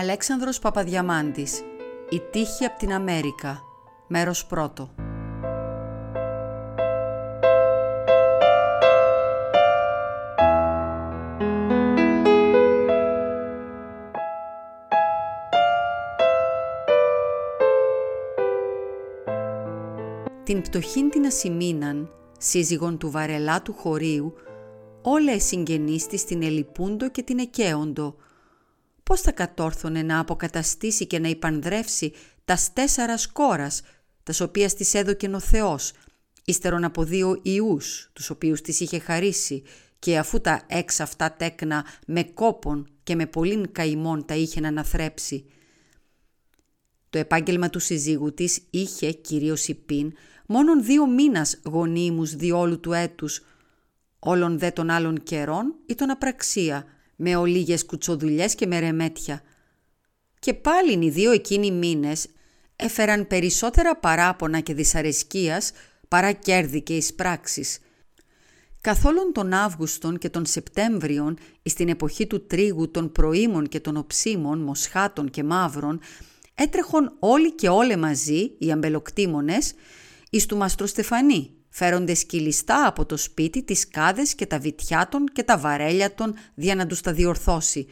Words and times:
Αλέξανδρος 0.00 0.58
Παπαδιαμάντης 0.58 1.62
«Η 2.10 2.20
τύχη 2.30 2.64
από 2.64 2.78
την 2.78 2.92
Αμέρικα» 2.92 3.62
Μέρος 4.06 4.46
πρώτο. 4.46 4.90
Την 20.44 20.62
πτωχήν 20.62 21.10
την 21.10 21.26
Ασημίναν, 21.26 22.10
σύζυγον 22.38 22.98
του 22.98 23.10
Βαρελά 23.10 23.62
του 23.62 23.72
Χωρίου, 23.72 24.34
όλα 25.02 25.32
εσυγγενείς 25.32 26.06
της 26.06 26.24
την 26.24 26.42
Ελιπούντο 26.42 27.10
και 27.10 27.22
την 27.22 27.38
Εκαίοντο, 27.38 28.14
πώς 29.08 29.20
θα 29.20 29.32
κατόρθωνε 29.32 30.02
να 30.02 30.18
αποκαταστήσει 30.18 31.06
και 31.06 31.18
να 31.18 31.28
υπανδρεύσει 31.28 32.12
τας 32.44 32.72
τέσσερας 32.72 33.22
σκόρας, 33.22 33.82
τας 34.22 34.40
οποίας 34.40 34.74
της 34.74 34.94
έδωκε 34.94 35.28
ο 35.28 35.40
Θεός, 35.40 35.92
ύστερον 36.44 36.84
από 36.84 37.04
δύο 37.04 37.40
ιούς, 37.42 38.10
τους 38.12 38.30
οποίους 38.30 38.60
της 38.60 38.80
είχε 38.80 38.98
χαρίσει, 38.98 39.62
και 39.98 40.18
αφού 40.18 40.40
τα 40.40 40.62
έξ 40.66 41.00
αυτά 41.00 41.32
τέκνα 41.32 41.84
με 42.06 42.22
κόπον 42.22 42.88
και 43.02 43.14
με 43.14 43.26
πολλήν 43.26 43.72
καημόν 43.72 44.24
τα 44.24 44.34
είχε 44.34 44.60
να 44.60 44.68
αναθρέψει. 44.68 45.44
Το 47.10 47.18
επάγγελμα 47.18 47.70
του 47.70 47.78
συζύγου 47.78 48.34
της 48.34 48.60
είχε, 48.70 49.12
κυρίως 49.12 49.68
η 49.68 49.74
πίν, 49.74 50.12
μόνον 50.46 50.84
δύο 50.84 51.06
μήνας 51.06 51.60
γονίμους 51.64 52.34
διόλου 52.34 52.80
του 52.80 52.92
έτους, 52.92 53.40
όλων 54.18 54.58
δε 54.58 54.70
των 54.70 54.90
άλλων 54.90 55.22
καιρών 55.22 55.74
ή 55.86 55.94
τον 55.94 56.10
απραξία, 56.10 56.84
με 57.20 57.36
ολίγες 57.36 57.84
κουτσοδουλειές 57.84 58.54
και 58.54 58.66
με 58.66 58.78
ρεμέτια. 58.78 59.42
Και 60.38 60.54
πάλι 60.54 61.04
οι 61.04 61.10
δύο 61.10 61.30
εκείνοι 61.30 61.70
μήνες 61.70 62.26
έφεραν 62.76 63.26
περισσότερα 63.26 63.96
παράπονα 63.96 64.60
και 64.60 64.74
δυσαρεσκίας 64.74 65.72
παρά 66.08 66.32
κέρδη 66.32 66.82
και 66.82 66.96
εισπράξεις. 66.96 67.78
Καθόλου 68.80 69.32
τον 69.32 69.52
Αύγουστον 69.52 70.18
και 70.18 70.28
τον 70.28 70.46
Σεπτέμβριον, 70.46 71.38
στην 71.62 71.88
εποχή 71.88 72.26
του 72.26 72.46
τρίγου 72.46 72.90
των 72.90 73.12
προήμων 73.12 73.68
και 73.68 73.80
των 73.80 73.96
οψίμων, 73.96 74.58
μοσχάτων 74.58 75.30
και 75.30 75.44
μαύρων, 75.44 76.00
έτρεχον 76.54 77.16
όλοι 77.18 77.52
και 77.52 77.68
όλε 77.68 77.96
μαζί, 77.96 78.54
οι 78.58 78.72
αμπελοκτήμονες, 78.72 79.74
εις 80.30 80.46
του 80.46 80.56
Μαστροστεφανή, 80.56 81.57
φέρονται 81.70 82.14
σκυλιστά 82.14 82.86
από 82.86 83.06
το 83.06 83.16
σπίτι 83.16 83.62
τις 83.62 83.88
κάδες 83.88 84.34
και 84.34 84.46
τα 84.46 84.58
βιτιάτων 84.58 85.26
και 85.32 85.42
τα 85.42 85.58
βαρέλια 85.58 86.14
των 86.14 86.34
για 86.54 86.74
να 86.74 86.86
τους 86.86 87.00
τα 87.00 87.12
διορθώσει. 87.12 87.86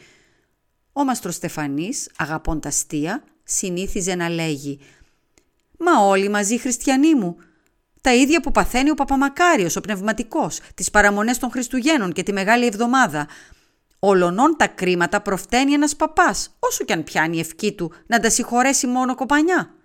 Ο 0.93 1.03
Μαστροστεφανής, 1.03 2.09
αγαπών 2.17 2.59
τα 2.59 2.67
αστεία, 2.67 3.23
συνήθιζε 3.43 4.15
να 4.15 4.29
λέγει 4.29 4.79
«Μα 5.77 6.05
όλοι 6.05 6.29
μαζί 6.29 6.57
χριστιανοί 6.57 7.15
μου, 7.15 7.37
τα 8.01 8.13
ίδια 8.13 8.41
που 8.41 8.51
παθαίνει 8.51 8.89
ο 8.89 8.93
Παπαμακάριος, 8.93 9.75
ο 9.75 9.81
πνευματικός, 9.81 10.59
τις 10.75 10.91
παραμονές 10.91 11.37
των 11.37 11.51
Χριστουγέννων 11.51 12.11
και 12.11 12.23
τη 12.23 12.33
Μεγάλη 12.33 12.65
Εβδομάδα. 12.65 13.27
Ολονών 13.99 14.55
τα 14.57 14.67
κρίματα 14.67 15.21
προφταίνει 15.21 15.73
ένας 15.73 15.95
παπάς, 15.95 16.55
όσο 16.59 16.83
κι 16.83 16.93
αν 16.93 17.03
πιάνει 17.03 17.39
ευκή 17.39 17.71
του 17.71 17.91
να 18.07 18.19
τα 18.19 18.29
συγχωρέσει 18.29 18.87
μόνο 18.87 19.15
κοπανιά». 19.15 19.75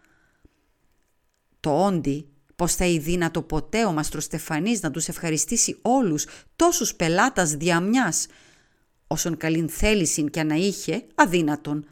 Το 1.61 1.85
όντι 1.85 2.31
πως 2.62 2.74
θα 2.74 2.84
ειδύνατο 2.84 3.42
ποτέ 3.42 3.84
ο 3.84 3.92
Μαστροστεφανής 3.92 4.80
να 4.80 4.90
τους 4.90 5.08
ευχαριστήσει 5.08 5.78
όλους 5.83 6.27
τόσους 6.56 6.95
πελάτας 6.95 7.50
διαμιάς, 7.50 8.27
όσον 9.06 9.36
καλήν 9.36 9.68
θέλησιν 9.68 10.30
και 10.30 10.42
να 10.42 10.55
είχε, 10.55 11.05
αδύνατον. 11.14 11.86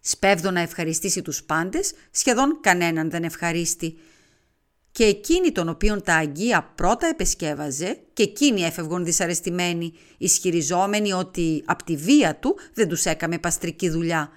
Σπέβδο 0.00 0.50
να 0.50 0.60
ευχαριστήσει 0.60 1.22
τους 1.22 1.42
πάντες, 1.42 1.92
σχεδόν 2.10 2.58
κανέναν 2.60 3.10
δεν 3.10 3.24
ευχαρίστη. 3.24 3.98
Και 4.92 5.04
εκείνοι 5.04 5.52
των 5.52 5.68
οποίων 5.68 6.02
τα 6.02 6.14
αγγεία 6.14 6.72
πρώτα 6.74 7.06
επεσκεύαζε 7.06 7.98
και 8.12 8.22
εκείνοι 8.22 8.62
έφευγαν 8.62 9.04
δυσαρεστημένοι, 9.04 9.92
ισχυριζόμενοι 10.18 11.12
ότι 11.12 11.62
απ' 11.66 11.82
τη 11.82 11.96
βία 11.96 12.36
του 12.36 12.58
δεν 12.74 12.88
τους 12.88 13.04
έκαμε 13.04 13.38
παστρική 13.38 13.88
δουλειά. 13.88 14.30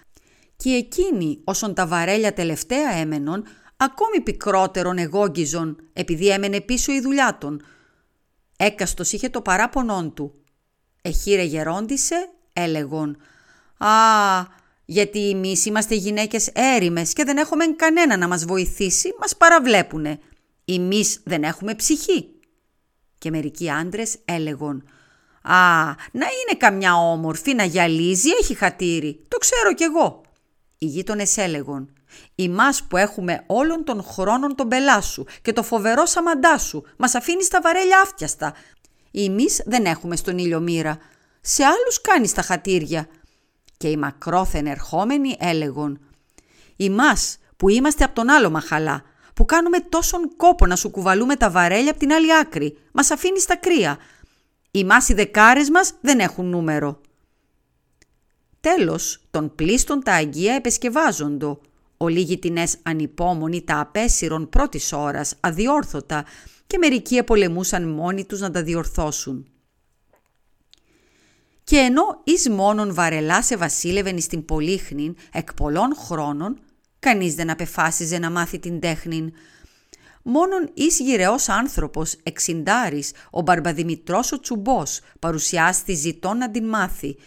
Και 0.56 0.70
εκείνοι 0.70 1.40
όσον 1.44 1.74
τα 1.74 1.88
βαρέλια 1.88 2.34
τελευταία 2.34 2.92
έμενον, 2.92 3.44
ακόμη 3.80 4.22
πικρότερον 4.24 4.98
εγόγγιζον 4.98 5.78
επειδή 5.94 6.30
έμενε 6.30 6.62
πίσω 6.62 6.92
η 6.92 7.02
δουλειά 7.02 7.38
των. 7.38 7.62
Έκαστος 8.58 9.12
είχε 9.12 9.30
το 9.30 9.42
παράπονόν 9.42 10.14
του. 10.14 10.34
Εχείρε 11.02 11.44
γερόντισε, 11.44 12.30
έλεγον. 12.54 13.18
«Α, 13.78 13.90
γιατί 14.86 15.30
εμείς 15.30 15.66
είμαστε 15.66 15.96
γυναίκες 15.96 16.50
έρημες 16.54 17.14
και 17.14 17.24
δεν 17.24 17.38
έχουμε 17.38 17.66
κανένα 17.66 18.18
να 18.18 18.28
μας 18.28 18.46
βοηθήσει, 18.46 19.14
μας 19.20 19.38
παραβλέπουνε. 19.38 20.20
Εμείς 20.66 21.22
δεν 21.24 21.44
έχουμε 21.44 21.76
ψυχή». 21.76 22.30
Και 23.18 23.30
μερικοί 23.30 23.70
άντρες 23.70 24.18
έλεγον 24.26 24.84
«Α, 25.42 25.86
να 26.12 26.26
είναι 26.26 26.58
καμιά 26.58 26.96
όμορφη 26.96 27.54
να 27.54 27.64
γυαλίζει, 27.64 28.30
έχει 28.42 28.54
χατήρι, 28.54 29.22
το 29.28 29.38
ξέρω 29.38 29.74
κι 29.74 29.84
εγώ». 29.84 30.22
Οι 30.78 30.86
γείτονες 30.86 31.38
έλεγον 31.38 31.94
Εμάς 32.36 32.84
που 32.84 32.98
έχουμε 32.98 33.44
όλων 33.46 33.84
των 33.84 34.04
χρόνων 34.04 34.56
τον 34.56 34.68
πελά 34.68 35.02
σου 35.02 35.26
και 35.42 35.54
το 35.54 35.64
φοβερό 35.64 36.06
σαμαντά 36.06 36.58
σου, 36.58 36.84
μας 36.98 37.16
αφήνεις 37.16 37.48
τα 37.48 37.62
βαρέλια 37.62 38.02
άφτιαστα. 38.04 38.54
Εμείς 39.12 39.62
δεν 39.66 39.86
έχουμε 39.86 40.16
στον 40.16 40.38
ήλιο 40.38 40.60
μοίρα. 40.60 40.98
Σε 41.42 41.64
άλλους 41.64 42.02
κάνεις 42.02 42.34
τα 42.34 42.42
χατήρια. 42.42 43.08
Και 43.78 43.88
οι 43.88 43.98
μακρόθεν 43.98 44.66
ερχόμενοι 44.66 45.36
έλεγον 45.40 46.00
«Εμάς 46.78 47.38
που 47.58 47.70
είμαστε 47.70 48.04
από 48.04 48.16
τον 48.16 48.30
άλλο 48.30 48.50
μαχαλά, 48.50 49.04
που 49.34 49.46
κάνουμε 49.46 49.80
τόσον 49.80 50.36
κόπο 50.38 50.66
να 50.66 50.76
σου 50.76 50.90
κουβαλούμε 50.90 51.36
τα 51.36 51.50
βαρέλια 51.50 51.92
από 51.92 52.00
την 52.00 52.14
άλλη 52.14 52.38
άκρη, 52.38 52.78
μας 52.92 53.12
αφήνεις 53.12 53.46
τα 53.46 53.56
κρύα. 53.56 53.98
Εμάς 54.72 55.10
οι 55.10 55.14
δεκάρες 55.14 55.70
μας 55.70 55.94
δεν 56.02 56.20
έχουν 56.20 56.46
νούμερο». 56.46 57.02
Τέλος, 58.62 59.22
τον 59.32 59.56
πλήστον 59.56 60.04
τα 60.04 60.14
αγγεία 60.14 60.54
επεσκευάζοντο, 60.54 61.62
Ολίγητινες 62.02 62.76
ανυπόμονοι 62.84 63.64
τα 63.64 63.80
απέσυρον 63.80 64.50
πρώτης 64.50 64.94
ώρας, 64.94 65.36
αδιόρθωτα, 65.40 66.26
και 66.68 66.78
μερικοί 66.78 67.16
επολεμούσαν 67.16 67.90
μόνοι 67.90 68.26
τους 68.26 68.40
να 68.40 68.52
τα 68.52 68.64
διορθώσουν. 68.64 69.48
Και 71.64 71.78
ενώ 71.78 72.22
εις 72.24 72.50
μόνον 72.50 72.94
βαρελά 72.94 73.42
σε 73.42 73.58
βασίλευεν 73.58 74.22
στην 74.22 74.46
πολύχνην 74.46 75.16
εκ 75.32 75.54
πολλών 75.54 75.96
χρόνων, 75.96 76.60
κανείς 77.00 77.36
δεν 77.36 77.50
απεφάσιζε 77.50 78.18
να 78.18 78.30
μάθει 78.30 78.60
την 78.60 78.80
τέχνην. 78.80 79.34
Μόνον 80.24 80.70
εις 80.74 81.00
γυρεός 81.00 81.50
άνθρωπος, 81.50 82.16
εξιντάρης, 82.24 83.12
ο 83.32 83.42
Μπαρμπαδημητρός 83.42 84.32
ο 84.32 84.40
Τσουμπός, 84.40 85.00
παρουσιάστη 85.20 85.94
ζητών 85.94 86.38
να 86.38 86.52
την 86.52 86.68
μάθει, 86.68 87.18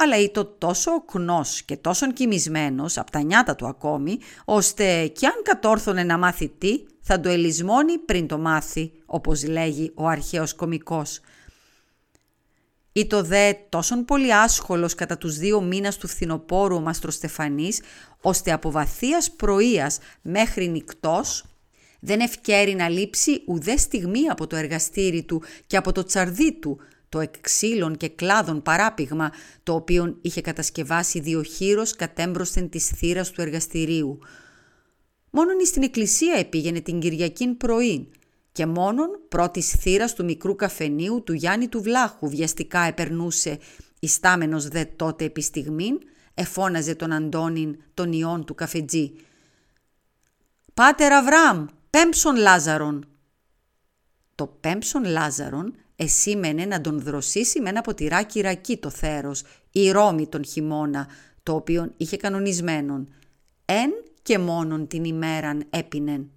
αλλά 0.00 0.20
ήταν 0.20 0.54
τόσο 0.58 0.90
οκνός 0.90 1.62
και 1.62 1.76
τόσο 1.76 2.12
κοιμισμένος 2.12 2.98
από 2.98 3.10
τα 3.10 3.22
νιάτα 3.22 3.54
του 3.54 3.66
ακόμη, 3.66 4.18
ώστε 4.44 5.06
κι 5.06 5.26
αν 5.26 5.42
κατόρθωνε 5.42 6.04
να 6.04 6.18
μάθει 6.18 6.48
τι, 6.48 6.84
θα 7.00 7.20
το 7.20 7.28
ελισμώνει 7.28 7.98
πριν 7.98 8.26
το 8.26 8.38
μάθει, 8.38 8.92
όπως 9.06 9.46
λέγει 9.46 9.92
ο 9.94 10.06
αρχαίος 10.06 10.54
κομικός. 10.54 11.20
Ήτο 12.92 13.22
δε 13.22 13.52
τόσον 13.68 14.04
πολύ 14.04 14.34
άσχολος 14.34 14.94
κατά 14.94 15.18
τους 15.18 15.36
δύο 15.38 15.60
μήνας 15.60 15.96
του 15.96 16.08
φθινοπόρου 16.08 16.76
ο 16.76 16.80
Μαστροστεφανής, 16.80 17.80
ώστε 18.20 18.52
από 18.52 18.70
βαθίας 18.70 19.30
πρωίας 19.30 19.98
μέχρι 20.22 20.68
νυκτός 20.68 21.44
δεν 22.00 22.20
ευκαίρει 22.20 22.74
να 22.74 22.88
λείψει 22.88 23.42
ουδέ 23.46 23.76
στιγμή 23.76 24.28
από 24.28 24.46
το 24.46 24.56
εργαστήρι 24.56 25.22
του 25.22 25.42
και 25.66 25.76
από 25.76 25.92
το 25.92 26.04
τσαρδί 26.04 26.58
του, 26.58 26.80
το 27.08 27.20
εξήλων 27.20 27.96
και 27.96 28.08
κλάδων 28.08 28.62
παράπηγμα, 28.62 29.32
το 29.62 29.74
οποίο 29.74 30.18
είχε 30.20 30.40
κατασκευάσει 30.40 31.20
διοχείρος 31.20 31.96
κατέμπροσθεν 31.96 32.68
της 32.68 32.86
θύρας 32.86 33.30
του 33.30 33.40
εργαστηρίου. 33.40 34.18
Μόνον 35.30 35.66
στην 35.66 35.82
εκκλησία 35.82 36.34
επήγαινε 36.34 36.80
την 36.80 37.00
Κυριακήν 37.00 37.56
πρωί 37.56 38.10
και 38.52 38.66
μόνον 38.66 39.08
πρώτης 39.28 39.70
θύρας 39.70 40.14
του 40.14 40.24
μικρού 40.24 40.54
καφενείου 40.54 41.22
του 41.22 41.32
Γιάννη 41.32 41.68
του 41.68 41.82
Βλάχου 41.82 42.28
βιαστικά 42.28 42.80
επερνούσε, 42.80 43.58
ιστάμενος 44.00 44.68
δε 44.68 44.84
τότε 44.84 45.24
επί 45.24 45.40
στιγμήν, 45.40 45.98
εφώναζε 46.34 46.94
τον 46.94 47.12
Αντώνιν 47.12 47.76
τον 47.94 48.12
ιόν 48.12 48.44
του 48.44 48.54
καφετζή. 48.54 49.12
«Πάτερ 50.74 51.12
Αβραάμ, 51.12 51.66
πέμψον 51.90 52.36
Λάζαρον». 52.36 53.06
Το 54.34 54.46
πέμψον 54.46 55.04
Λάζαρον 55.04 55.74
εσήμενε 56.00 56.64
να 56.64 56.80
τον 56.80 57.00
δροσίσει 57.00 57.60
με 57.60 57.68
ένα 57.68 57.80
ποτηράκι 57.80 58.40
ρακί 58.40 58.76
το 58.76 58.90
θέρος, 58.90 59.42
η 59.72 59.90
Ρώμη 59.90 60.26
τον 60.26 60.44
χειμώνα, 60.44 61.08
το 61.42 61.54
οποίο 61.54 61.92
είχε 61.96 62.16
κανονισμένον. 62.16 63.08
Εν 63.64 63.90
και 64.22 64.38
μόνον 64.38 64.86
την 64.86 65.04
ημέραν 65.04 65.66
έπινεν. 65.70 66.30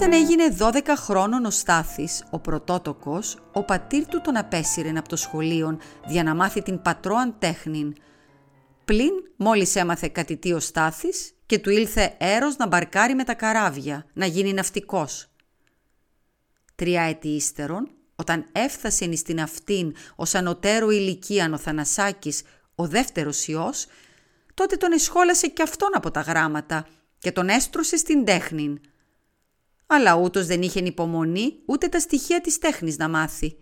Όταν 0.00 0.12
έγινε 0.12 0.56
12 0.58 0.72
χρόνων 0.96 1.44
ο 1.44 1.50
Στάθης, 1.50 2.24
ο 2.30 2.38
πρωτότοκος, 2.38 3.38
ο 3.52 3.62
πατήρ 3.62 4.06
του 4.06 4.20
τον 4.20 4.36
απέσυρεν 4.36 4.96
από 4.96 5.08
το 5.08 5.16
σχολείο 5.16 5.78
για 6.06 6.22
να 6.22 6.34
μάθει 6.34 6.62
την 6.62 6.82
πατρώαν 6.82 7.34
τέχνην. 7.38 7.94
Πλην 8.84 9.12
μόλις 9.36 9.76
έμαθε 9.76 10.08
κάτι 10.08 10.36
τι 10.36 10.52
ο 10.52 10.60
Στάθης 10.60 11.34
και 11.46 11.58
του 11.58 11.70
ήλθε 11.70 12.14
έρος 12.18 12.56
να 12.56 12.66
μπαρκάρει 12.66 13.14
με 13.14 13.24
τα 13.24 13.34
καράβια, 13.34 14.06
να 14.12 14.26
γίνει 14.26 14.52
ναυτικός. 14.52 15.26
Τρία 16.74 17.02
έτη 17.02 17.28
ύστερον, 17.28 17.90
όταν 18.16 18.46
έφτασε 18.52 19.16
στην 19.16 19.40
αυτήν 19.40 19.94
ως 20.16 20.34
ανωτέρω 20.34 20.90
ηλικίαν 20.90 21.52
ο 21.52 21.58
Θανασάκης, 21.58 22.42
ο 22.74 22.86
δεύτερος 22.86 23.48
ιός, 23.48 23.86
τότε 24.54 24.76
τον 24.76 24.92
εσχόλασε 24.92 25.46
και 25.46 25.62
αυτόν 25.62 25.90
από 25.92 26.10
τα 26.10 26.20
γράμματα 26.20 26.86
και 27.18 27.32
τον 27.32 27.48
έστρωσε 27.48 27.96
στην 27.96 28.24
τέχνη. 28.24 28.80
Αλλά 29.92 30.14
ούτως 30.14 30.46
δεν 30.46 30.62
είχε 30.62 30.80
υπομονή 30.80 31.54
ούτε 31.66 31.88
τα 31.88 32.00
στοιχεία 32.00 32.40
της 32.40 32.58
τέχνης 32.58 32.96
να 32.96 33.08
μάθει. 33.08 33.56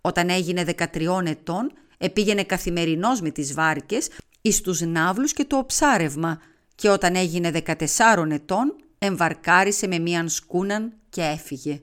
Όταν 0.00 0.30
έγινε 0.30 0.64
13 0.64 1.26
ετών, 1.26 1.72
επήγαινε 1.98 2.44
καθημερινός 2.44 3.20
με 3.20 3.30
τις 3.30 3.54
βάρκες 3.54 4.08
εις 4.40 4.60
τους 4.60 4.80
ναύλους 4.80 5.32
και 5.32 5.44
το 5.44 5.56
οψάρευμα 5.56 6.40
και 6.74 6.88
όταν 6.88 7.16
έγινε 7.16 7.50
14 7.50 8.30
ετών, 8.30 8.76
εμβαρκάρισε 8.98 9.86
με 9.86 9.98
μίαν 9.98 10.28
σκούναν 10.28 10.92
και 11.08 11.22
έφυγε. 11.22 11.82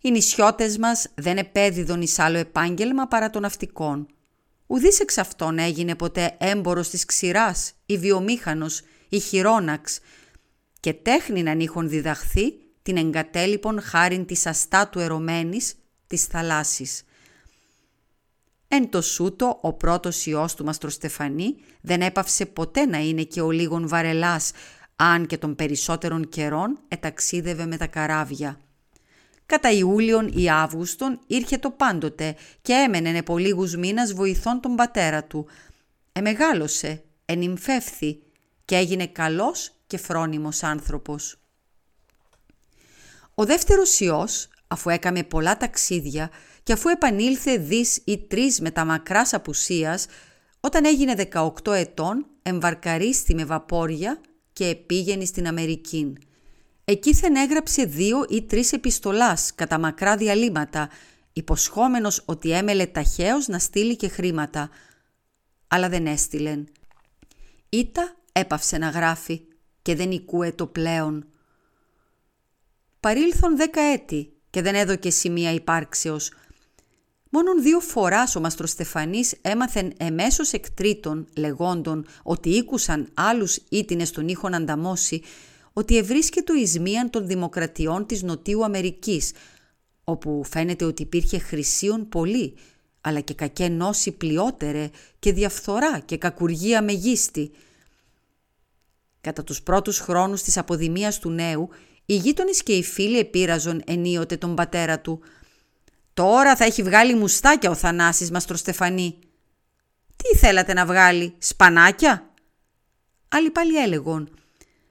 Οι 0.00 0.10
νησιώτες 0.10 0.78
μας 0.78 1.08
δεν 1.14 1.36
επέδιδον 1.36 2.02
εις 2.02 2.18
άλλο 2.18 2.38
επάγγελμα 2.38 3.06
παρά 3.06 3.30
των 3.30 3.42
ναυτικών. 3.42 4.06
Ουδής 4.66 5.00
εξ 5.00 5.18
αυτών 5.18 5.58
έγινε 5.58 5.94
ποτέ 5.94 6.36
έμπορος 6.38 6.88
της 6.88 7.04
ξηράς, 7.04 7.72
ή 7.86 7.98
βιομήχανος, 7.98 8.82
ή 9.08 9.18
χειρόναξ 9.18 10.00
και 10.82 10.92
τέχνη 10.92 11.42
να 11.42 11.50
είχον 11.50 11.88
διδαχθεί 11.88 12.54
την 12.82 12.96
εγκατέλειπον 12.96 13.80
χάριν 13.80 14.26
της 14.26 14.46
αστάτου 14.46 14.98
ερωμένης 14.98 15.74
της 16.06 16.24
θαλάσσης. 16.24 17.02
Εν 18.68 18.90
το 18.90 19.02
σούτο 19.02 19.58
ο 19.60 19.72
πρώτος 19.72 20.26
ιός 20.26 20.54
του 20.54 20.64
Μαστροστεφανή 20.64 21.56
δεν 21.80 22.00
έπαυσε 22.00 22.46
ποτέ 22.46 22.86
να 22.86 22.98
είναι 22.98 23.22
και 23.22 23.40
ο 23.40 23.50
λίγον 23.50 23.88
βαρελάς, 23.88 24.52
αν 24.96 25.26
και 25.26 25.38
των 25.38 25.54
περισσότερων 25.54 26.28
καιρών 26.28 26.78
εταξίδευε 26.88 27.66
με 27.66 27.76
τα 27.76 27.86
καράβια. 27.86 28.60
Κατά 29.46 29.70
Ιούλιον 29.70 30.28
ή 30.34 30.50
Αύγουστον 30.50 31.20
ήρχε 31.26 31.58
το 31.58 31.70
πάντοτε 31.70 32.36
και 32.62 32.72
έμενε 32.72 33.18
επ' 33.18 33.30
λίγους 33.30 33.76
μήνας 33.76 34.12
βοηθών 34.12 34.60
τον 34.60 34.74
πατέρα 34.74 35.24
του. 35.24 35.46
Εμεγάλωσε, 36.12 37.02
ενυμφεύθη 37.24 38.22
και 38.64 38.76
έγινε 38.76 39.06
καλός 39.06 39.72
και 39.92 39.98
φρόνιμος 39.98 40.62
άνθρωπος. 40.62 41.36
Ο 43.34 43.44
δεύτερος 43.44 44.00
ιός, 44.00 44.48
αφού 44.66 44.90
έκαμε 44.90 45.22
πολλά 45.22 45.56
ταξίδια 45.56 46.30
και 46.62 46.72
αφού 46.72 46.88
επανήλθε 46.88 47.56
δις 47.56 48.02
ή 48.04 48.18
τρεις 48.18 48.60
με 48.60 48.70
τα 48.70 48.84
μακράς 48.84 49.34
απουσίας, 49.34 50.06
όταν 50.60 50.84
έγινε 50.84 51.14
18 51.32 51.72
ετών 51.72 52.26
εμβαρκαρίστη 52.42 53.34
με 53.34 53.44
βαπόρια 53.44 54.20
και 54.52 54.66
επήγαινε 54.66 55.24
στην 55.24 55.46
Αμερική. 55.46 56.12
Εκείθεν 56.84 57.36
έγραψε 57.36 57.84
δύο 57.84 58.24
ή 58.28 58.42
τρεις 58.42 58.72
επιστολάς 58.72 59.54
κατά 59.54 59.78
μακρά 59.78 60.16
διαλύματα, 60.16 60.88
υποσχόμενος 61.32 62.22
ότι 62.24 62.50
έμελε 62.50 62.86
ταχαίως 62.86 63.48
να 63.48 63.58
στείλει 63.58 63.96
και 63.96 64.08
χρήματα. 64.08 64.70
Αλλά 65.68 65.88
δεν 65.88 66.06
έστειλεν. 66.06 66.68
Ήτα 67.68 68.16
έπαυσε 68.32 68.78
να 68.78 68.88
γράφει 68.88 69.42
και 69.82 69.94
δεν 69.94 70.10
οικούε 70.10 70.52
το 70.52 70.66
πλέον. 70.66 71.26
Παρήλθον 73.00 73.56
δέκα 73.56 73.80
έτη 73.80 74.32
και 74.50 74.62
δεν 74.62 74.74
έδωκε 74.74 75.10
σημεία 75.10 75.52
υπάρξεως. 75.52 76.32
Μόνον 77.30 77.62
δύο 77.62 77.80
φοράς 77.80 78.36
ο 78.36 78.40
Μαστροστεφανής 78.40 79.34
έμαθεν 79.42 79.92
εμέσως 79.96 80.52
εκ 80.52 80.70
τρίτων 80.70 81.26
λεγόντων 81.36 82.06
ότι 82.22 82.50
ήκουσαν 82.50 83.08
άλλους 83.14 83.56
ήτινες 83.68 84.10
τον 84.10 84.28
ήχον 84.28 84.54
ανταμώσει 84.54 85.22
ότι 85.72 85.96
ευρίσκεται 85.96 86.58
εις 86.58 86.80
μίαν 86.80 87.10
των 87.10 87.26
δημοκρατιών 87.26 88.06
της 88.06 88.22
Νοτιού 88.22 88.64
Αμερικής, 88.64 89.32
όπου 90.04 90.44
φαίνεται 90.44 90.84
ότι 90.84 91.02
υπήρχε 91.02 91.38
χρυσίων 91.38 92.08
πολύ, 92.08 92.54
αλλά 93.00 93.20
και 93.20 93.34
κακέ 93.34 93.68
νόση 93.68 94.12
πλειότερε 94.12 94.90
και 95.18 95.32
διαφθορά 95.32 95.98
και 95.98 96.16
κακουργία 96.16 96.82
μεγίστη. 96.82 97.50
Κατά 99.22 99.44
τους 99.44 99.62
πρώτους 99.62 99.98
χρόνους 99.98 100.42
της 100.42 100.56
αποδημίας 100.56 101.18
του 101.18 101.30
νέου, 101.30 101.68
οι 102.06 102.16
γείτονες 102.16 102.62
και 102.62 102.72
οι 102.72 102.82
φίλοι 102.82 103.18
επήραζον 103.18 103.82
ενίοτε 103.86 104.36
τον 104.36 104.54
πατέρα 104.54 105.00
του. 105.00 105.22
«Τώρα 106.14 106.56
θα 106.56 106.64
έχει 106.64 106.82
βγάλει 106.82 107.14
μουστάκια 107.14 107.70
ο 107.70 107.74
Θανάσης 107.74 108.30
Μαστροστεφανή». 108.30 109.18
«Τι 110.16 110.38
θέλατε 110.38 110.72
να 110.72 110.86
βγάλει, 110.86 111.34
σπανάκια» 111.38 112.32
Άλλοι 113.28 113.50
πάλι 113.50 113.76
έλεγον 113.76 114.30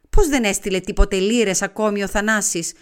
Πώς 0.10 0.28
δεν 0.28 0.44
έστειλε 0.44 0.80
τίποτε 0.80 1.20
λύρες 1.20 1.62
ακόμη 1.62 2.04
ο 2.04 2.08
Θανάσης; 2.08 2.74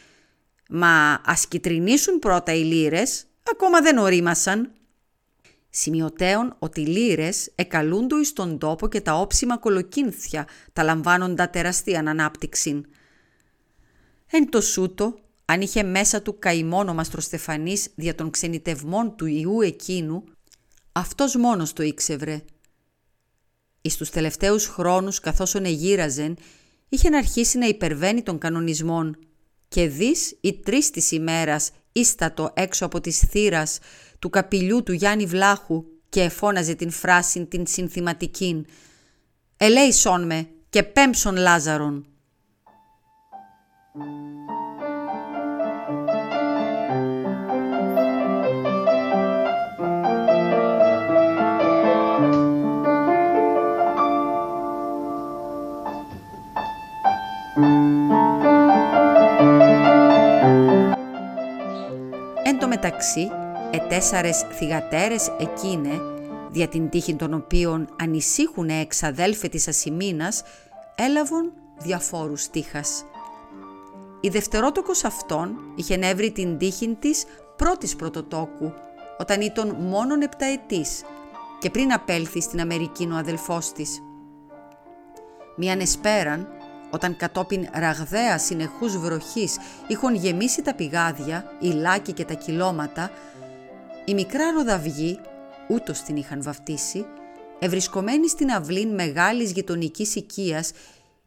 Μα 0.69 1.21
ας 1.25 1.47
κυτρινίσουν 1.47 2.19
πρώτα 2.19 2.53
οι 2.53 2.63
λύρες, 2.63 3.25
ακόμα 3.51 3.81
δεν 3.81 3.97
ορίμασαν. 3.97 4.71
Σημειωτέων 5.69 6.55
ότι 6.59 6.81
λύρες 6.81 7.51
εκαλούντο 7.55 8.19
εις 8.19 8.33
τον 8.33 8.57
τόπο 8.57 8.87
και 8.87 9.01
τα 9.01 9.13
όψιμα 9.13 9.57
κολοκύνθια 9.57 10.47
τα 10.73 10.83
λαμβάνοντα 10.83 11.49
τεραστίαν 11.49 12.07
ανάπτυξη. 12.07 12.81
Εν 14.27 14.49
το 14.49 14.61
σούτο, 14.61 15.19
αν 15.45 15.61
είχε 15.61 15.83
μέσα 15.83 16.21
του 16.21 16.39
καημόνο 16.39 16.93
Μαστροστεφανής 16.93 17.87
δια 17.95 18.15
των 18.15 18.29
ξενιτευμών 18.29 19.15
του 19.15 19.25
Ιού 19.25 19.61
εκείνου, 19.61 20.23
αυτός 20.91 21.35
μόνος 21.35 21.73
το 21.73 21.83
ήξευρε. 21.83 22.41
Εις 23.81 23.97
τους 23.97 24.09
τελευταίους 24.09 24.67
χρόνους 24.67 25.19
καθώς 25.19 25.55
εγύραζεν, 25.55 26.37
είχε 26.89 27.15
αρχίσει 27.15 27.57
να 27.57 27.65
υπερβαίνει 27.65 28.21
των 28.21 28.37
κανονισμών 28.37 29.17
και 29.67 29.87
δις 29.87 30.37
ή 30.41 30.53
τρεις 30.53 30.89
της 30.89 31.11
ημέρας 31.11 31.71
ίστατο 31.99 32.51
έξω 32.53 32.85
από 32.85 33.01
τις 33.01 33.19
θύρας 33.19 33.79
του 34.19 34.29
καπηλιού 34.29 34.83
του 34.83 34.93
Γιάννη 34.93 35.25
Βλάχου 35.25 35.83
και 36.09 36.21
εφώναζε 36.21 36.73
την 36.73 36.91
φράση 36.91 37.45
την 37.45 37.67
συνθηματική 37.67 38.65
«Ελέησόν 39.57 40.25
με 40.25 40.49
και 40.69 40.83
πέμψον 40.83 41.35
Λάζαρον». 41.35 42.03
Εν 57.61 58.38
μεταξύ, 62.81 63.31
ετέσσαρες 63.71 64.45
θυγατέρες 64.51 65.31
εκείνε, 65.39 66.01
δια 66.49 66.67
την 66.67 66.89
τύχη 66.89 67.15
των 67.15 67.33
οποίων 67.33 67.89
ανησύχουνε 68.01 68.79
εξαδέλφε 68.79 69.47
της 69.47 69.67
Ασημίνας, 69.67 70.43
έλαβον 70.95 71.51
διαφόρους 71.77 72.49
τύχας. 72.49 73.05
Η 74.21 74.29
δευτερότοκος 74.29 75.03
αυτών 75.03 75.57
είχε 75.75 75.97
νεύρει 75.97 76.31
την 76.31 76.57
τύχη 76.57 76.97
της 76.99 77.25
πρώτης 77.55 77.95
πρωτοτόκου, 77.95 78.73
όταν 79.19 79.41
ήταν 79.41 79.75
μόνον 79.79 80.21
επταετής 80.21 81.03
και 81.59 81.69
πριν 81.69 81.93
απέλθει 81.93 82.41
στην 82.41 82.59
Αμερική 82.61 83.09
ο 83.11 83.15
αδελφός 83.15 83.71
της. 83.71 84.01
Μίαν 85.55 85.79
εσπέραν, 85.79 86.47
όταν 86.89 87.15
κατόπιν 87.15 87.67
ραγδαία 87.73 88.37
συνεχούς 88.37 88.97
βροχής 88.97 89.57
είχαν 89.87 90.15
γεμίσει 90.15 90.61
τα 90.61 90.73
πηγάδια, 90.73 91.51
οι 91.59 91.67
λάκοι 91.67 92.13
και 92.13 92.25
τα 92.25 92.33
κυλώματα, 92.33 93.11
η 94.05 94.13
μικρά 94.13 94.51
ροδαυγή, 94.51 95.19
ούτως 95.67 96.01
την 96.01 96.15
είχαν 96.15 96.43
βαφτίσει, 96.43 97.05
ευρισκομένη 97.59 98.29
στην 98.29 98.51
αυλήν 98.51 98.93
μεγάλης 98.93 99.51
γειτονικής 99.51 100.15
οικίας, 100.15 100.71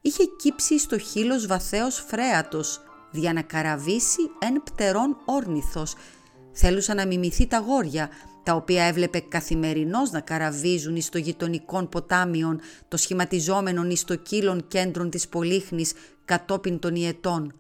είχε 0.01 0.25
κύψει 0.39 0.79
στο 0.79 0.99
χείλος 0.99 1.47
βαθέως 1.47 2.05
φρέατος, 2.07 2.81
δια 3.11 3.33
να 3.33 3.43
καραβήσει 3.43 4.31
εν 4.39 4.63
πτερών 4.65 5.17
όρνηθος. 5.25 5.95
Θέλουσα 6.53 6.95
να 6.95 7.07
μιμηθεί 7.07 7.47
τα 7.47 7.59
γόρια, 7.59 8.11
τα 8.43 8.55
οποία 8.55 8.85
έβλεπε 8.85 9.21
καθημερινώς 9.21 10.11
να 10.11 10.21
καραβίζουν 10.21 10.97
εις 10.97 11.09
το 11.09 11.19
γειτονικών 11.19 11.89
ποτάμιων, 11.89 12.61
το 12.89 12.97
σχηματιζόμενον 12.97 13.91
εις 13.91 14.05
το 14.05 14.17
κύλων 14.17 14.69
κέντρων 14.69 15.11
της 15.11 15.29
Πολύχνης 15.29 15.93
κατόπιν 16.25 16.79
των 16.79 16.95
ιετών. 16.95 17.55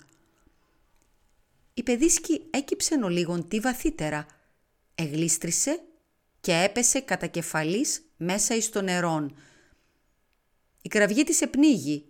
Η 1.74 1.82
παιδίσκη 1.82 2.42
έκυψε 2.50 2.98
ο 3.04 3.08
λίγον 3.08 3.48
τι 3.48 3.60
βαθύτερα, 3.60 4.26
εγλίστρισε 4.94 5.80
και 6.40 6.52
έπεσε 6.52 7.00
κατά 7.00 7.26
κεφαλής 7.26 8.02
μέσα 8.16 8.54
εις 8.54 8.70
το 8.70 8.82
νερόν. 8.82 9.36
Η 10.82 10.88
κραυγή 10.88 11.24
της 11.24 11.40
επνίγει. 11.40 12.04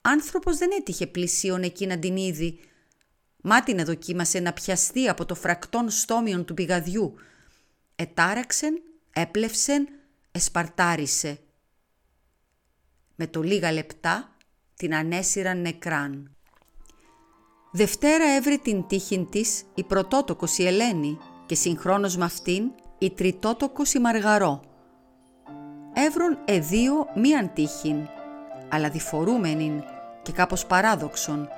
Άνθρωπος 0.00 0.56
δεν 0.56 0.70
έτυχε 0.78 1.06
πλησίον 1.06 1.62
εκεί 1.62 1.86
να 1.86 1.98
την 1.98 2.16
είδη, 2.16 2.58
Μάτι 3.42 3.74
να 3.74 3.84
δοκίμασε 3.84 4.40
να 4.40 4.52
πιαστεί 4.52 5.08
από 5.08 5.24
το 5.24 5.34
φρακτόν 5.34 5.90
στόμιον 5.90 6.44
του 6.44 6.54
πηγαδιού. 6.54 7.14
Ετάραξεν, 7.96 8.82
έπλευσεν, 9.12 9.88
εσπαρτάρισε. 10.32 11.38
Με 13.14 13.26
το 13.26 13.42
λίγα 13.42 13.72
λεπτά 13.72 14.36
την 14.76 14.94
ανέσυραν 14.94 15.60
νεκράν. 15.60 16.34
Δευτέρα 17.72 18.24
έβρε 18.24 18.56
την 18.56 18.86
τύχην 18.86 19.28
της 19.30 19.62
η 19.74 19.84
πρωτότοκος 19.84 20.58
η 20.58 20.66
Ελένη 20.66 21.18
και 21.46 21.54
συγχρόνως 21.54 22.16
με 22.16 22.24
αυτήν 22.24 22.70
η 22.98 23.10
τριτότοκος 23.10 23.92
η 23.92 23.98
Μαργαρό. 23.98 24.60
Έβρον 25.92 26.38
εδίο 26.44 27.06
μίαν 27.16 27.52
τύχην, 27.52 28.08
αλλά 28.68 28.90
διφορούμενην 28.90 29.82
και 30.22 30.32
κάπως 30.32 30.66
παράδοξον. 30.66 31.48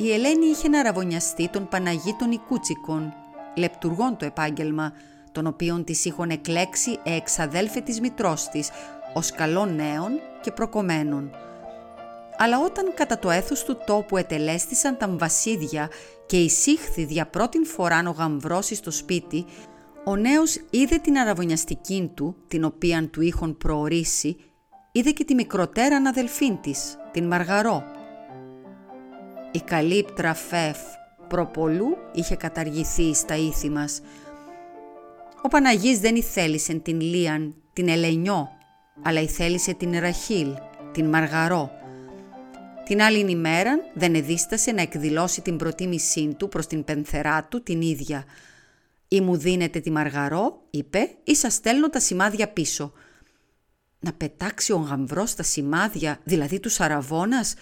Η 0.00 0.12
Ελένη 0.12 0.46
είχε 0.46 0.68
να 0.68 0.82
ραβωνιαστεί 0.82 1.48
τον 1.48 1.68
Παναγί 1.68 2.16
των 2.18 2.30
Ικούτσικων, 2.30 3.14
λεπτουργών 3.56 4.16
το 4.16 4.24
επάγγελμα, 4.24 4.92
τον 5.32 5.46
οποίον 5.46 5.84
της 5.84 6.04
είχον 6.04 6.30
εκλέξει 6.30 6.98
εξαδέλφε 7.02 7.80
της 7.80 8.00
μητρός 8.00 8.48
της, 8.48 8.70
ως 9.14 9.30
καλών 9.30 9.74
νέων 9.74 10.10
και 10.40 10.52
προκομμένων 10.52 11.30
αλλά 12.38 12.60
όταν 12.60 12.94
κατά 12.94 13.18
το 13.18 13.30
έθος 13.30 13.64
του 13.64 13.78
τόπου 13.86 14.16
ετελέστησαν 14.16 14.96
τα 14.96 15.08
βασίδια 15.08 15.90
και 16.26 16.36
εισήχθη 16.36 17.04
δια 17.04 17.26
πρώτην 17.26 17.66
φοράν 17.66 18.06
ο 18.06 18.10
γαμβρός 18.10 18.66
στο 18.66 18.90
σπίτι, 18.90 19.44
ο 20.04 20.16
νέος 20.16 20.60
είδε 20.70 20.96
την 20.96 21.18
αραβωνιαστική 21.18 22.10
του, 22.14 22.36
την 22.48 22.64
οποίαν 22.64 23.10
του 23.10 23.20
είχον 23.20 23.56
προορίσει, 23.56 24.36
είδε 24.92 25.10
και 25.10 25.24
τη 25.24 25.34
μικροτέρα 25.34 25.96
αδελφήν 25.96 26.60
της, 26.60 26.96
την 27.12 27.26
Μαργαρό. 27.26 27.84
Η 29.58 29.60
καλύπτρα 29.60 30.34
Φεφ 30.34 30.78
προπολού 31.28 31.96
είχε 32.12 32.36
καταργηθεί 32.36 33.14
στα 33.14 33.36
ήθη 33.36 33.70
μας. 33.70 34.00
Ο 35.42 35.48
Παναγής 35.48 36.00
δεν 36.00 36.16
ηθέλησε 36.16 36.74
την 36.74 37.00
Λίαν, 37.00 37.54
την 37.72 37.88
Ελενιό, 37.88 38.48
αλλά 39.02 39.20
ηθέλησε 39.20 39.74
την 39.74 39.98
Ραχίλ, 39.98 40.54
την 40.92 41.08
Μαργαρό, 41.08 41.70
την 42.84 43.02
άλλη 43.02 43.30
ημέρα 43.30 43.78
δεν 43.94 44.14
εδίστασε 44.14 44.72
να 44.72 44.82
εκδηλώσει 44.82 45.40
την 45.40 45.56
προτίμησή 45.56 46.34
του 46.38 46.48
προς 46.48 46.66
την 46.66 46.84
πενθερά 46.84 47.44
του 47.44 47.62
την 47.62 47.80
ίδια. 47.80 48.24
«Ή 49.08 49.20
μου 49.20 49.36
δίνετε 49.36 49.80
τη 49.80 49.90
μαργαρό», 49.90 50.62
είπε, 50.70 51.10
«ή 51.24 51.34
σας 51.34 51.54
στέλνω 51.54 51.90
τα 51.90 52.00
σημάδια 52.00 52.48
πίσω». 52.48 52.92
Να 54.00 54.12
πετάξει 54.12 54.72
ο 54.72 54.76
γαμβρός 54.76 55.34
τα 55.34 55.42
σημάδια, 55.42 56.20
δηλαδή 56.24 56.60
τους 56.60 56.72
Σαραβώνας, 56.72 57.54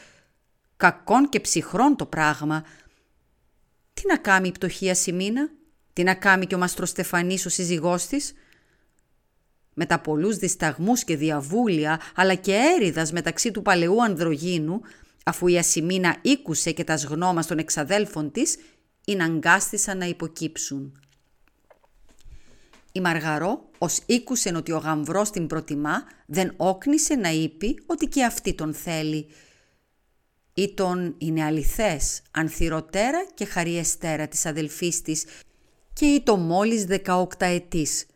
κακόν 0.76 1.28
και 1.28 1.40
ψυχρόν 1.40 1.96
το 1.96 2.06
πράγμα. 2.06 2.64
Τι 3.94 4.02
να 4.06 4.16
κάνει 4.16 4.48
η 4.48 4.52
πτωχία 4.52 4.94
Σιμίνα, 4.94 5.50
τι 5.92 6.02
να 6.02 6.14
κάνει 6.14 6.46
και 6.46 6.54
ο 6.54 6.58
Μαστροστεφανής 6.58 7.46
ο 7.46 7.48
σύζυγός 7.48 8.06
της; 8.06 8.32
τα 9.86 10.00
πολλούς 10.00 10.36
δισταγμούς 10.36 11.04
και 11.04 11.16
διαβούλια, 11.16 12.00
αλλά 12.14 12.34
και 12.34 12.54
έριδας 12.54 13.12
μεταξύ 13.12 13.50
του 13.50 13.62
παλαιού 13.62 14.02
ανδρογίνου, 14.02 14.80
αφού 15.24 15.46
η 15.46 15.58
Ασημίνα 15.58 16.16
ήκουσε 16.22 16.72
και 16.72 16.84
τα 16.84 16.96
σγνώμα 16.96 17.44
των 17.44 17.58
εξαδέλφων 17.58 18.30
της, 18.30 18.58
είναι 19.06 19.24
αγκάστησαν 19.24 19.98
να 19.98 20.04
υποκύψουν. 20.04 21.00
Η 22.92 23.00
Μαργαρό, 23.00 23.68
ως 23.78 24.00
ήκουσεν 24.06 24.56
ότι 24.56 24.72
ο 24.72 24.78
γαμβρός 24.78 25.30
την 25.30 25.46
προτιμά, 25.46 26.04
δεν 26.26 26.52
όκνησε 26.56 27.14
να 27.14 27.28
είπε 27.28 27.74
ότι 27.86 28.06
και 28.06 28.24
αυτή 28.24 28.54
τον 28.54 28.74
θέλει. 28.74 29.26
Ή 30.58 30.74
τον 30.74 31.14
είναι 31.18 31.44
αληθές, 31.44 32.22
ανθυροτέρα 32.30 33.26
και 33.34 33.44
χαριεστέρα 33.44 34.28
της 34.28 34.46
αδελφής 34.46 35.02
της 35.02 35.24
και 35.92 36.06
ή 36.06 36.22
το 36.22 36.36
μόλις 36.36 36.84
δεκαόκτα 36.84 37.46
ετής. 37.46 38.06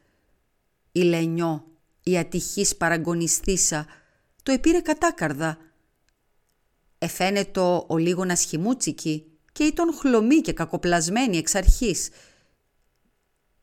Η 0.92 1.00
Λενιό, 1.00 1.64
η 2.02 2.18
ατυχής 2.18 2.76
παραγωνιστήσα, 2.76 3.86
το 4.42 4.52
επήρε 4.52 4.80
κατάκαρδα, 4.80 5.58
Εφαίνεται 6.98 7.60
ο 7.86 7.96
λίγον 7.96 8.30
ασχημούτσικη 8.30 9.26
και 9.52 9.64
ήταν 9.64 9.94
χλωμή 9.94 10.40
και 10.40 10.52
κακοπλασμένη 10.52 11.36
εξ 11.36 11.54
αρχής. 11.54 12.08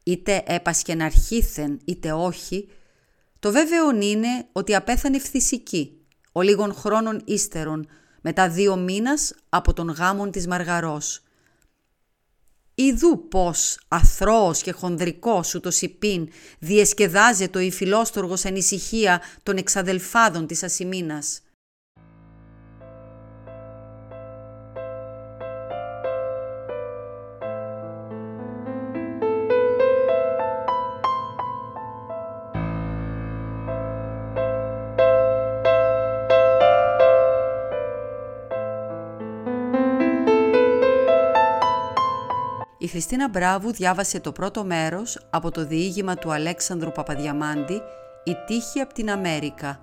Είτε 0.03 0.43
έπασχε 0.47 0.95
να 0.95 1.05
αρχήθεν 1.05 1.79
είτε 1.85 2.11
όχι, 2.11 2.69
το 3.39 3.51
βέβαιο 3.51 4.01
είναι 4.01 4.47
ότι 4.51 4.75
απέθανε 4.75 5.19
φθησική, 5.19 6.05
ο 6.31 6.41
λίγων 6.41 6.73
χρόνων 6.73 7.21
ύστερον, 7.25 7.87
μετά 8.27 8.49
δύο 8.49 8.75
μήνας 8.75 9.33
από 9.49 9.73
τον 9.73 9.89
γάμον 9.89 10.31
της 10.31 10.47
Μαργαρός. 10.47 11.21
Ιδού 12.75 13.27
πως 13.27 13.79
αθρώος 13.87 14.61
και 14.61 14.71
χονδρικός 14.71 15.57
το 15.61 15.71
σιπίν 15.71 16.29
διεσκεδάζεται 16.59 17.57
ο 17.57 17.61
υφιλόστοργος 17.61 18.45
ανησυχία 18.45 19.21
των 19.43 19.57
εξαδελφάδων 19.57 20.47
της 20.47 20.63
Ασημίνας. 20.63 21.41
Η 42.79 42.87
Χριστίνα 42.87 43.29
Μπράβου 43.29 43.71
διάβασε 43.71 44.19
το 44.19 44.31
πρώτο 44.31 44.63
μέρος 44.63 45.19
από 45.29 45.51
το 45.51 45.65
διήγημα 45.65 46.15
του 46.15 46.31
Αλέξανδρου 46.31 46.91
Παπαδιαμάντη 46.91 47.81
«Η 48.23 48.35
τύχη 48.47 48.79
από 48.79 48.93
την 48.93 49.11
Αμέρικα». 49.11 49.79